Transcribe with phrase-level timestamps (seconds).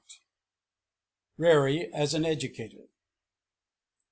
[1.37, 2.87] RAREY AS AN EDUCATOR.